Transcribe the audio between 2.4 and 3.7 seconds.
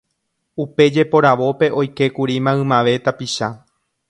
maymave tapicha